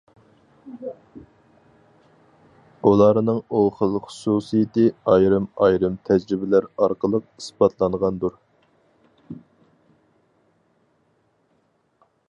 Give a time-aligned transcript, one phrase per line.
[2.91, 8.41] ئۇلارنىڭ ئۇ خىل خۇسۇسىيىتى ئايرىم-ئايرىم تەجرىبىلەر ئارقىلىق ئىسپاتلانغاندۇر.